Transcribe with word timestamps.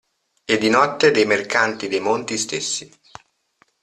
E 0.45 0.57
di 0.57 0.67
notte 0.71 1.11
dei 1.11 1.27
mercanti 1.27 1.87
dei 1.87 1.99
monti 1.99 2.35
stessi. 2.35 2.91